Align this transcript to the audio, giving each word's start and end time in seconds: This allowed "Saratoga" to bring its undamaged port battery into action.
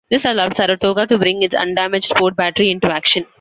This 0.09 0.25
allowed 0.25 0.55
"Saratoga" 0.55 1.05
to 1.05 1.19
bring 1.19 1.43
its 1.43 1.53
undamaged 1.53 2.15
port 2.15 2.35
battery 2.35 2.71
into 2.71 2.89
action. 2.91 3.27